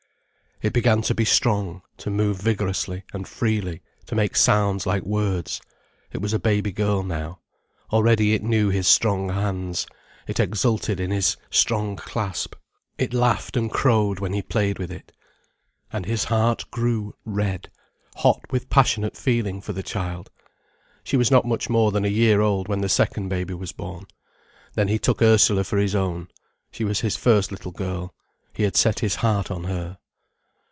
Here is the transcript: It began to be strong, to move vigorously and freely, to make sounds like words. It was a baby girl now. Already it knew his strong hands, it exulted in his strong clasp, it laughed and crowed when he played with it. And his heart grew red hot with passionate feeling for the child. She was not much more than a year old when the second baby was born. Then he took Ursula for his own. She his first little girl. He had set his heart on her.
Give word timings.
It 0.63 0.73
began 0.73 1.01
to 1.03 1.15
be 1.15 1.25
strong, 1.25 1.81
to 1.97 2.11
move 2.11 2.39
vigorously 2.39 3.03
and 3.13 3.27
freely, 3.27 3.81
to 4.05 4.13
make 4.13 4.35
sounds 4.35 4.85
like 4.85 5.01
words. 5.01 5.59
It 6.11 6.21
was 6.21 6.33
a 6.33 6.39
baby 6.39 6.71
girl 6.71 7.01
now. 7.01 7.39
Already 7.91 8.35
it 8.35 8.43
knew 8.43 8.69
his 8.69 8.87
strong 8.87 9.29
hands, 9.29 9.87
it 10.27 10.39
exulted 10.39 10.99
in 10.99 11.09
his 11.09 11.35
strong 11.49 11.95
clasp, 11.95 12.53
it 12.99 13.11
laughed 13.11 13.57
and 13.57 13.71
crowed 13.71 14.19
when 14.19 14.33
he 14.33 14.43
played 14.43 14.77
with 14.77 14.91
it. 14.91 15.11
And 15.91 16.05
his 16.05 16.25
heart 16.25 16.69
grew 16.69 17.15
red 17.25 17.71
hot 18.17 18.41
with 18.51 18.69
passionate 18.69 19.17
feeling 19.17 19.61
for 19.61 19.73
the 19.73 19.81
child. 19.81 20.29
She 21.03 21.17
was 21.17 21.31
not 21.31 21.43
much 21.43 21.71
more 21.71 21.91
than 21.91 22.05
a 22.05 22.17
year 22.23 22.39
old 22.41 22.67
when 22.67 22.81
the 22.81 22.87
second 22.87 23.29
baby 23.29 23.55
was 23.55 23.71
born. 23.71 24.05
Then 24.75 24.89
he 24.89 24.99
took 24.99 25.23
Ursula 25.23 25.63
for 25.63 25.79
his 25.79 25.95
own. 25.95 26.27
She 26.71 26.85
his 26.85 27.15
first 27.15 27.51
little 27.51 27.71
girl. 27.71 28.13
He 28.53 28.61
had 28.61 28.75
set 28.75 28.99
his 28.99 29.15
heart 29.25 29.49
on 29.49 29.63
her. 29.63 29.97